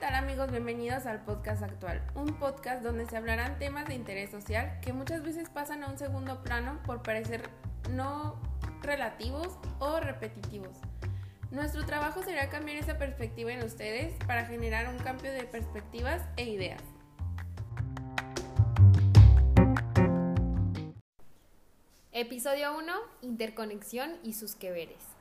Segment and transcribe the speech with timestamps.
[0.00, 0.50] tal amigos?
[0.50, 5.22] Bienvenidos al podcast actual, un podcast donde se hablarán temas de interés social que muchas
[5.22, 7.50] veces pasan a un segundo plano por parecer
[7.90, 8.40] no
[8.80, 10.78] relativos o repetitivos.
[11.50, 16.44] Nuestro trabajo será cambiar esa perspectiva en ustedes para generar un cambio de perspectivas e
[16.44, 16.80] ideas.
[22.12, 25.19] Episodio 1, Interconexión y sus que veres.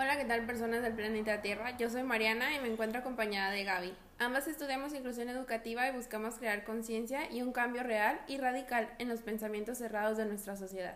[0.00, 1.76] Hola, ¿qué tal personas del planeta Tierra?
[1.76, 3.92] Yo soy Mariana y me encuentro acompañada de Gaby.
[4.20, 9.08] Ambas estudiamos inclusión educativa y buscamos crear conciencia y un cambio real y radical en
[9.08, 10.94] los pensamientos cerrados de nuestra sociedad.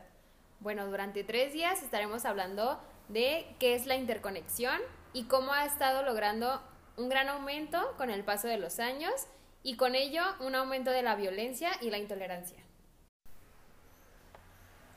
[0.61, 4.79] Bueno, durante tres días estaremos hablando de qué es la interconexión
[5.13, 6.63] y cómo ha estado logrando
[6.97, 9.27] un gran aumento con el paso de los años
[9.65, 12.63] y con ello un aumento de la violencia y la intolerancia.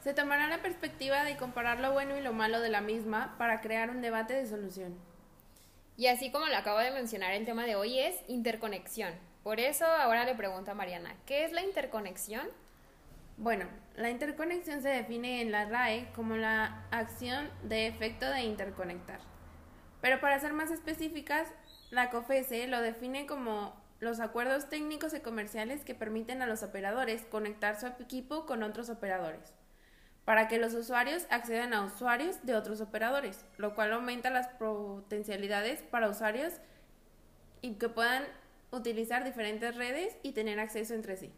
[0.06, 3.60] Se tomará la perspectiva de comparar lo bueno y lo malo de la misma para
[3.62, 4.96] crear un debate de solución.
[5.98, 9.16] Y así como lo acabo de mencionar, el tema de hoy es interconexión.
[9.42, 12.46] Por eso ahora le pregunto a Mariana, ¿qué es la interconexión?
[13.38, 19.22] Bueno, la interconexión se define en la RAE como la acción de efecto de interconectar.
[20.02, 21.48] Pero para ser más específicas,
[21.90, 27.24] la COFESE lo define como los acuerdos técnicos y comerciales que permiten a los operadores
[27.24, 29.56] conectar su equipo con otros operadores
[30.26, 35.84] para que los usuarios accedan a usuarios de otros operadores, lo cual aumenta las potencialidades
[35.84, 36.54] para usuarios
[37.62, 38.24] y que puedan
[38.72, 41.32] utilizar diferentes redes y tener acceso entre sí.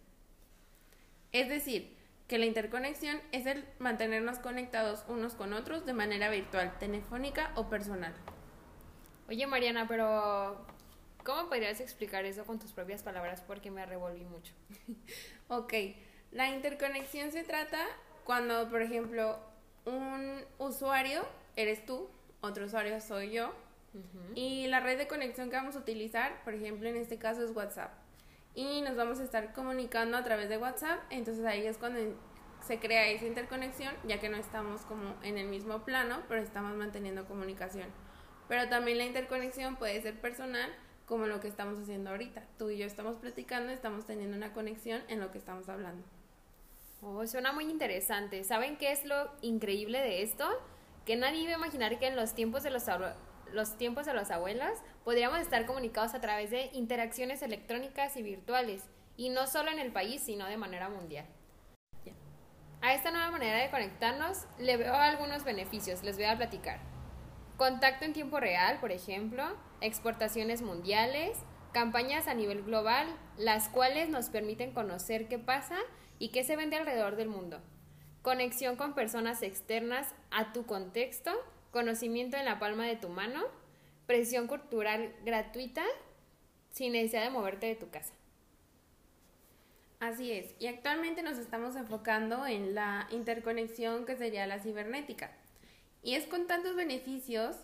[1.34, 1.96] Es decir,
[2.28, 7.70] que la interconexión es el mantenernos conectados unos con otros de manera virtual, telefónica o
[7.70, 8.14] personal.
[9.30, 10.66] Oye Mariana, pero
[11.24, 13.42] ¿cómo podrías explicar eso con tus propias palabras?
[13.42, 14.54] Porque me revolví mucho.
[15.50, 15.74] ok,
[16.32, 17.86] la interconexión se trata
[18.28, 19.40] cuando, por ejemplo,
[19.86, 21.26] un usuario
[21.56, 22.10] eres tú,
[22.42, 23.54] otro usuario soy yo,
[24.36, 27.52] y la red de conexión que vamos a utilizar, por ejemplo, en este caso es
[27.52, 27.94] WhatsApp.
[28.54, 32.02] Y nos vamos a estar comunicando a través de WhatsApp, entonces ahí es cuando
[32.60, 36.76] se crea esa interconexión, ya que no estamos como en el mismo plano, pero estamos
[36.76, 37.88] manteniendo comunicación.
[38.50, 40.70] Pero también la interconexión puede ser personal,
[41.06, 42.44] como lo que estamos haciendo ahorita.
[42.58, 46.04] Tú y yo estamos platicando, estamos teniendo una conexión en lo que estamos hablando.
[47.02, 48.44] Oh, suena muy interesante.
[48.44, 50.46] ¿Saben qué es lo increíble de esto?
[51.06, 52.86] Que nadie iba a imaginar que en los tiempos de los,
[53.54, 58.84] los tiempos de los abuelos podríamos estar comunicados a través de interacciones electrónicas y virtuales,
[59.16, 61.26] y no solo en el país, sino de manera mundial.
[62.82, 66.80] A esta nueva manera de conectarnos le veo algunos beneficios, les voy a platicar.
[67.58, 69.44] Contacto en tiempo real, por ejemplo,
[69.82, 71.38] exportaciones mundiales,
[71.74, 73.08] campañas a nivel global,
[73.38, 75.78] las cuales nos permiten conocer qué pasa
[76.20, 77.60] y qué se vende alrededor del mundo.
[78.22, 81.32] Conexión con personas externas a tu contexto,
[81.72, 83.44] conocimiento en la palma de tu mano,
[84.06, 85.84] presión cultural gratuita
[86.72, 88.14] sin necesidad de moverte de tu casa.
[90.00, 95.32] Así es, y actualmente nos estamos enfocando en la interconexión que sería la cibernética.
[96.04, 97.56] Y es con tantos beneficios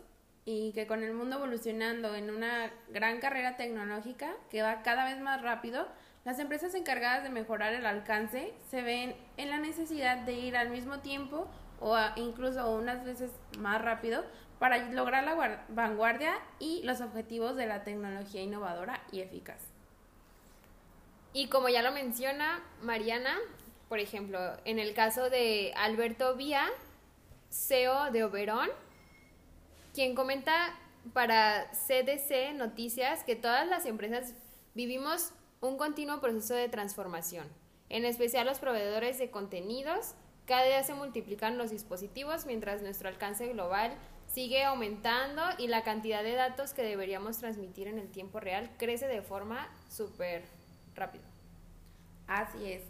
[0.43, 5.21] y que con el mundo evolucionando en una gran carrera tecnológica que va cada vez
[5.21, 5.87] más rápido,
[6.25, 10.69] las empresas encargadas de mejorar el alcance se ven en la necesidad de ir al
[10.69, 11.47] mismo tiempo
[11.79, 14.23] o incluso unas veces más rápido
[14.57, 19.61] para lograr la vanguardia y los objetivos de la tecnología innovadora y eficaz.
[21.33, 23.37] Y como ya lo menciona Mariana,
[23.89, 26.69] por ejemplo, en el caso de Alberto Vía,
[27.49, 28.69] CEO de Oberón,
[29.93, 30.73] quien comenta
[31.11, 34.33] para CDC Noticias que todas las empresas
[34.73, 37.47] vivimos un continuo proceso de transformación.
[37.87, 40.13] En especial los proveedores de contenidos,
[40.45, 43.93] cada día se multiplican los dispositivos mientras nuestro alcance global
[44.27, 49.07] sigue aumentando y la cantidad de datos que deberíamos transmitir en el tiempo real crece
[49.07, 50.43] de forma súper
[50.95, 51.23] rápida.
[52.27, 52.83] Así es.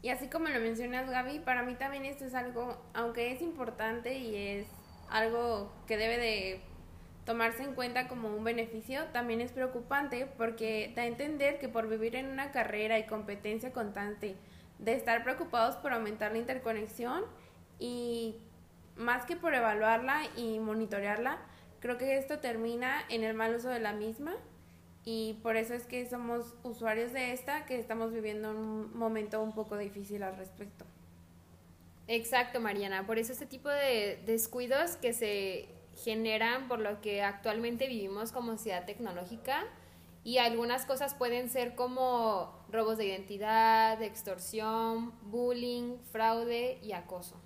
[0.00, 4.16] Y así como lo mencionas Gaby, para mí también esto es algo, aunque es importante
[4.16, 4.66] y es
[5.10, 6.60] algo que debe de
[7.24, 11.88] tomarse en cuenta como un beneficio también es preocupante porque da a entender que por
[11.88, 14.36] vivir en una carrera y competencia constante,
[14.78, 17.24] de estar preocupados por aumentar la interconexión
[17.78, 18.36] y
[18.96, 21.38] más que por evaluarla y monitorearla,
[21.80, 24.34] creo que esto termina en el mal uso de la misma
[25.04, 29.52] y por eso es que somos usuarios de esta que estamos viviendo un momento un
[29.52, 30.84] poco difícil al respecto.
[32.06, 33.06] Exacto, Mariana.
[33.06, 38.52] Por eso este tipo de descuidos que se generan por lo que actualmente vivimos como
[38.52, 39.64] sociedad tecnológica
[40.24, 47.40] y algunas cosas pueden ser como robos de identidad, extorsión, bullying, fraude y acoso.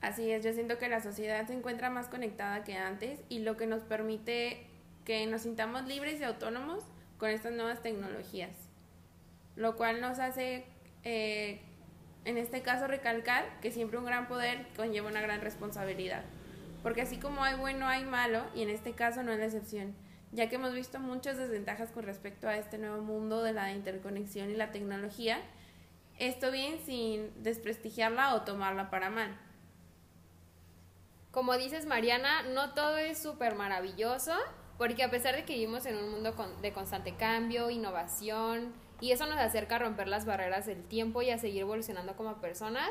[0.00, 3.56] Así es, yo siento que la sociedad se encuentra más conectada que antes y lo
[3.56, 4.66] que nos permite
[5.04, 6.84] que nos sintamos libres y autónomos
[7.18, 8.52] con estas nuevas tecnologías,
[9.56, 10.64] lo cual nos hace,
[11.04, 11.60] eh,
[12.24, 16.24] en este caso, recalcar que siempre un gran poder conlleva una gran responsabilidad,
[16.86, 19.92] porque así como hay bueno, hay malo, y en este caso no es la excepción,
[20.30, 24.52] ya que hemos visto muchas desventajas con respecto a este nuevo mundo de la interconexión
[24.52, 25.40] y la tecnología,
[26.16, 29.36] esto bien sin desprestigiarla o tomarla para mal.
[31.32, 34.36] Como dices, Mariana, no todo es súper maravilloso,
[34.78, 39.26] porque a pesar de que vivimos en un mundo de constante cambio, innovación, y eso
[39.26, 42.90] nos acerca a romper las barreras del tiempo y a seguir evolucionando como personas,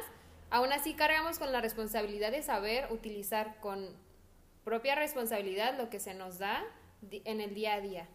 [0.50, 3.89] aún así cargamos con la responsabilidad de saber utilizar con
[4.63, 6.63] propia responsabilidad lo que se nos da
[7.12, 8.07] en el día a día.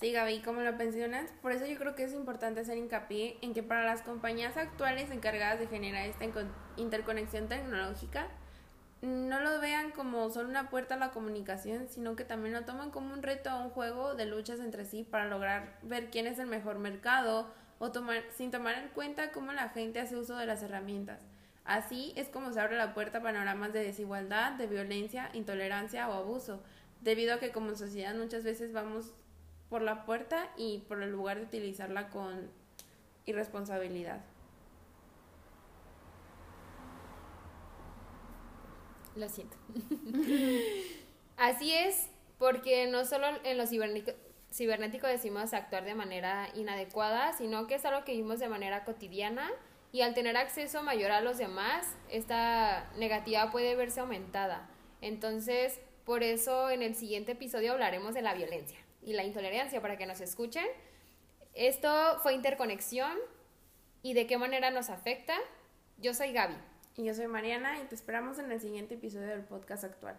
[0.00, 3.52] Sí, Gaby, como lo mencionas, por eso yo creo que es importante hacer hincapié en
[3.52, 6.24] que para las compañías actuales encargadas de generar esta
[6.76, 8.28] interconexión tecnológica,
[9.02, 12.90] no lo vean como solo una puerta a la comunicación, sino que también lo toman
[12.90, 16.38] como un reto a un juego de luchas entre sí para lograr ver quién es
[16.38, 20.46] el mejor mercado o tomar, sin tomar en cuenta cómo la gente hace uso de
[20.46, 21.20] las herramientas.
[21.64, 26.14] Así es como se abre la puerta a panoramas de desigualdad, de violencia, intolerancia o
[26.14, 26.62] abuso,
[27.02, 29.12] debido a que como sociedad muchas veces vamos
[29.68, 32.50] por la puerta y por el lugar de utilizarla con
[33.26, 34.24] irresponsabilidad.
[39.14, 39.56] Lo siento.
[41.36, 42.08] Así es,
[42.38, 43.66] porque no solo en lo
[44.52, 49.50] cibernético, decimos actuar de manera inadecuada, sino que es algo que vivimos de manera cotidiana
[49.92, 54.68] y al tener acceso mayor a los demás, esta negativa puede verse aumentada.
[55.00, 59.96] Entonces, por eso en el siguiente episodio hablaremos de la violencia y la intolerancia para
[59.96, 60.66] que nos escuchen.
[61.54, 63.16] Esto fue interconexión
[64.02, 65.34] y de qué manera nos afecta.
[65.98, 66.56] Yo soy Gaby.
[66.96, 70.18] Y yo soy Mariana y te esperamos en el siguiente episodio del podcast actual.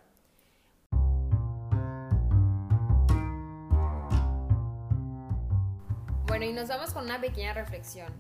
[6.40, 8.14] Bueno, y nos vamos con una pequeña reflexión.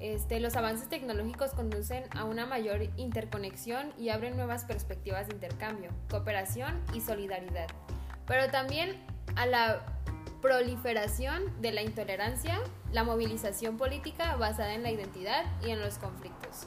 [0.00, 5.90] Este, los avances tecnológicos conducen a una mayor interconexión y abren nuevas perspectivas de intercambio,
[6.10, 7.68] cooperación y solidaridad.
[8.26, 9.00] Pero también
[9.36, 9.80] a la
[10.42, 12.58] proliferación de la intolerancia,
[12.90, 16.66] la movilización política basada en la identidad y en los conflictos.